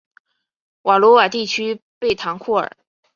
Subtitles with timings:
[0.81, 2.71] 瓦卢瓦地区贝唐库尔。